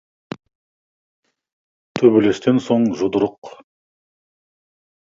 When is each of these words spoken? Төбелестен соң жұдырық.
Төбелестен 2.01 2.63
соң 2.71 2.89
жұдырық. 3.03 3.55